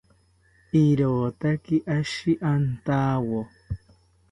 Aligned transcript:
Rirotaki 0.71 1.77
oshi 1.97 2.31
antawo 2.51 3.39